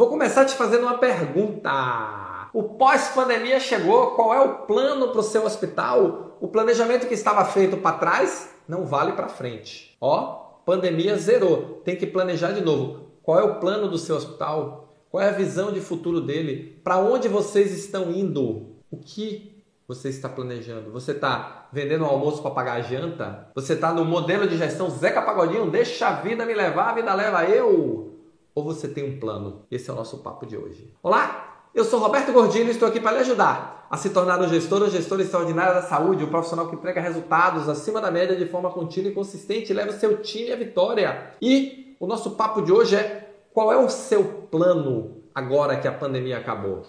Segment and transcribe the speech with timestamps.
[0.00, 2.48] Vou começar te fazendo uma pergunta.
[2.54, 6.38] O pós-pandemia chegou, qual é o plano para o seu hospital?
[6.40, 9.94] O planejamento que estava feito para trás não vale para frente.
[10.00, 13.10] Ó, pandemia zerou, tem que planejar de novo.
[13.22, 15.04] Qual é o plano do seu hospital?
[15.10, 16.80] Qual é a visão de futuro dele?
[16.82, 18.76] Para onde vocês estão indo?
[18.90, 20.90] O que você está planejando?
[20.92, 23.50] Você está vendendo um almoço para pagar a janta?
[23.54, 25.70] Você está no modelo de gestão Zeca Pagodinho?
[25.70, 28.10] Deixa a vida me levar, a vida leva eu?
[28.54, 29.62] Ou você tem um plano?
[29.70, 30.92] Esse é o nosso papo de hoje.
[31.02, 34.48] Olá, eu sou Roberto Gordilho e estou aqui para lhe ajudar a se tornar um
[34.48, 38.46] gestor ou gestora extraordinária da saúde, um profissional que entrega resultados acima da média de
[38.46, 41.34] forma contínua e consistente e leva o seu time à vitória.
[41.42, 45.92] E o nosso papo de hoje é qual é o seu plano agora que a
[45.92, 46.82] pandemia acabou?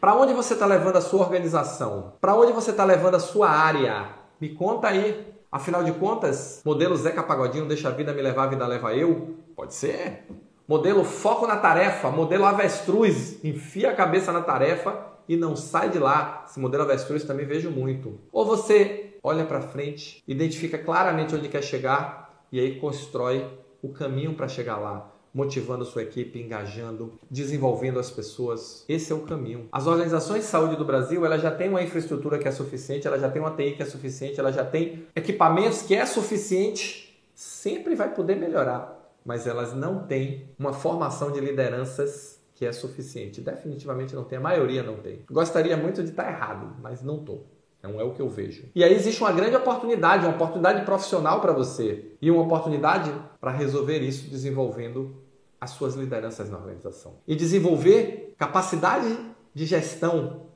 [0.00, 2.12] Para onde você está levando a sua organização?
[2.20, 4.10] Para onde você está levando a sua área?
[4.40, 5.32] Me conta aí.
[5.50, 9.36] Afinal de contas, modelo Zeca Pagodinho deixa a vida me levar, a vida leva eu?
[9.56, 10.26] Pode ser.
[10.66, 15.98] Modelo foco na tarefa, modelo avestruz, enfia a cabeça na tarefa e não sai de
[15.98, 16.44] lá.
[16.48, 18.18] Esse modelo avestruz também vejo muito.
[18.32, 23.46] Ou você olha para frente, identifica claramente onde quer chegar e aí constrói
[23.82, 28.84] o caminho para chegar lá motivando sua equipe, engajando, desenvolvendo as pessoas.
[28.88, 29.68] Esse é o caminho.
[29.72, 33.18] As organizações de saúde do Brasil, ela já tem uma infraestrutura que é suficiente, ela
[33.18, 37.20] já tem uma TI que é suficiente, ela já tem equipamentos que é suficiente.
[37.34, 43.40] Sempre vai poder melhorar, mas elas não têm uma formação de lideranças que é suficiente.
[43.40, 45.24] Definitivamente não tem, a maioria não tem.
[45.30, 47.46] Gostaria muito de estar errado, mas não estou.
[47.82, 48.70] Não é o que eu vejo.
[48.74, 53.50] E aí existe uma grande oportunidade, uma oportunidade profissional para você e uma oportunidade para
[53.50, 55.22] resolver isso desenvolvendo
[55.60, 57.16] as suas lideranças na organização.
[57.26, 59.14] E desenvolver capacidade
[59.52, 60.46] de gestão,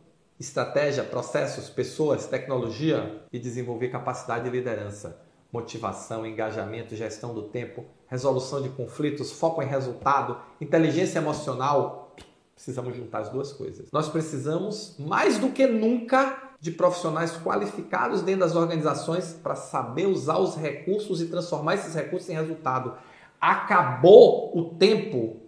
[0.41, 5.21] estratégia, processos, pessoas, tecnologia e desenvolver capacidade de liderança,
[5.53, 12.15] motivação, engajamento, gestão do tempo, resolução de conflitos, foco em resultado, inteligência emocional.
[12.55, 13.91] Precisamos juntar as duas coisas.
[13.93, 20.39] Nós precisamos, mais do que nunca, de profissionais qualificados dentro das organizações para saber usar
[20.39, 22.95] os recursos e transformar esses recursos em resultado
[23.41, 25.41] acabou o tempo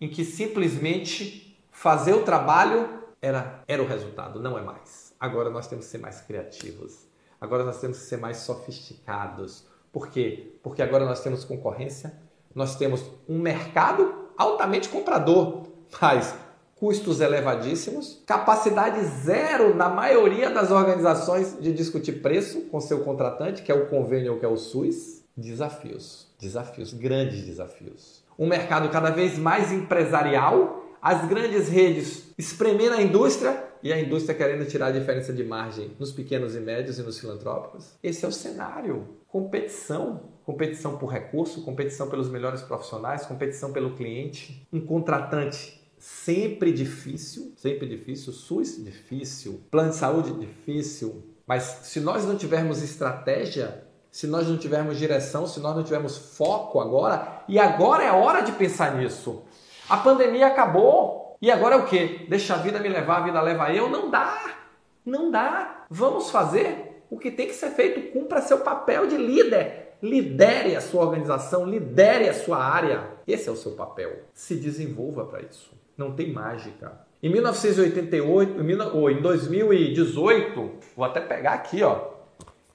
[0.00, 5.14] em que simplesmente fazer o trabalho era, era o resultado, não é mais.
[5.18, 7.06] Agora nós temos que ser mais criativos.
[7.40, 9.64] Agora nós temos que ser mais sofisticados.
[9.92, 10.58] Por quê?
[10.62, 12.12] Porque agora nós temos concorrência,
[12.54, 15.64] nós temos um mercado altamente comprador,
[16.00, 16.34] mas
[16.76, 23.72] custos elevadíssimos, capacidade zero na maioria das organizações de discutir preço com seu contratante, que
[23.72, 28.22] é o convênio ou que é o SUS, desafios desafios, grandes desafios.
[28.38, 34.34] Um mercado cada vez mais empresarial, as grandes redes espremendo a indústria e a indústria
[34.36, 37.94] querendo tirar a diferença de margem nos pequenos e médios e nos filantrópicos.
[38.02, 39.16] Esse é o cenário.
[39.28, 40.38] Competição.
[40.44, 44.66] Competição por recurso, competição pelos melhores profissionais, competição pelo cliente.
[44.72, 48.32] Um contratante sempre difícil, sempre difícil.
[48.32, 49.60] SUS difícil.
[49.70, 51.24] Plano de saúde difícil.
[51.46, 56.16] Mas se nós não tivermos estratégia, se nós não tivermos direção, se nós não tivermos
[56.36, 59.42] foco agora, e agora é hora de pensar nisso.
[59.88, 61.27] A pandemia acabou.
[61.40, 62.26] E agora é o que?
[62.28, 63.88] Deixa a vida me levar, a vida leva eu?
[63.88, 64.56] Não dá.
[65.04, 65.86] Não dá.
[65.88, 68.12] Vamos fazer o que tem que ser feito.
[68.12, 69.96] Cumpra seu papel de líder.
[70.02, 73.04] Lidere a sua organização, lidere a sua área.
[73.26, 74.24] Esse é o seu papel.
[74.32, 75.72] Se desenvolva para isso.
[75.96, 77.00] Não tem mágica.
[77.20, 82.10] Em 1988, ou em 2018, vou até pegar aqui, ó.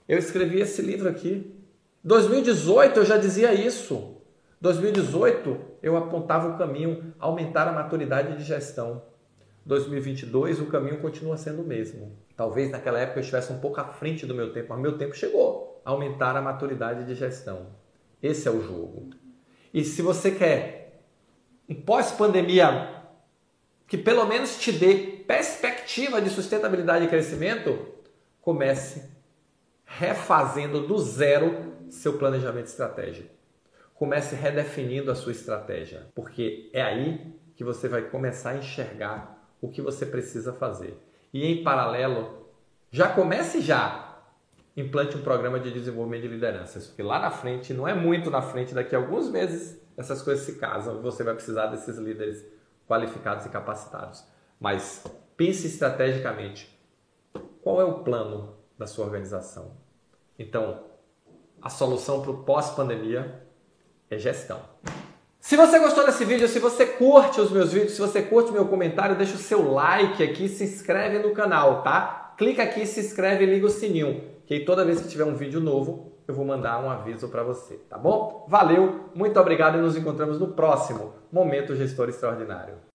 [0.08, 1.50] Eu escrevi esse livro aqui.
[2.04, 4.18] 2018 eu já dizia isso.
[4.64, 9.04] 2018 eu apontava o caminho, aumentar a maturidade de gestão.
[9.66, 12.18] 2022 o caminho continua sendo o mesmo.
[12.34, 15.18] Talvez naquela época eu estivesse um pouco à frente do meu tempo, mas meu tempo
[15.18, 15.82] chegou.
[15.84, 17.68] Aumentar a maturidade de gestão.
[18.22, 19.10] Esse é o jogo.
[19.74, 21.02] E se você quer
[21.68, 23.04] um pós-pandemia
[23.86, 24.96] que pelo menos te dê
[25.28, 27.86] perspectiva de sustentabilidade e crescimento,
[28.40, 29.12] comece
[29.84, 33.43] refazendo do zero seu planejamento estratégico.
[34.04, 39.70] Comece redefinindo a sua estratégia, porque é aí que você vai começar a enxergar o
[39.70, 41.02] que você precisa fazer.
[41.34, 42.50] E em paralelo,
[42.92, 44.22] já comece já
[44.76, 48.42] implante um programa de desenvolvimento de lideranças, porque lá na frente, não é muito na
[48.42, 52.46] frente, daqui a alguns meses, essas coisas se casam você vai precisar desses líderes
[52.86, 54.22] qualificados e capacitados.
[54.60, 55.02] Mas
[55.38, 56.78] pense estrategicamente.
[57.62, 59.78] Qual é o plano da sua organização?
[60.38, 60.84] Então,
[61.62, 63.42] a solução para o pós-pandemia
[64.14, 64.60] é gestão.
[65.40, 68.54] Se você gostou desse vídeo, se você curte os meus vídeos, se você curte o
[68.54, 72.34] meu comentário, deixa o seu like aqui, se inscreve no canal, tá?
[72.38, 75.60] Clica aqui, se inscreve e liga o sininho, que toda vez que tiver um vídeo
[75.60, 78.46] novo, eu vou mandar um aviso para você, tá bom?
[78.48, 82.84] Valeu, muito obrigado e nos encontramos no próximo Momento Gestor Extraordinário.